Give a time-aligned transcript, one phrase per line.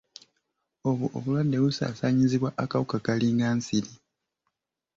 [0.89, 3.91] Obwo obulwadde busaasaanyizibwa akawuka kalinga nsiri.